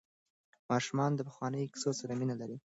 ماشومان 0.71 1.11
د 1.15 1.19
پخوانیو 1.27 1.71
کیسو 1.73 1.91
سره 1.99 2.13
مینه 2.19 2.35
لري. 2.41 2.57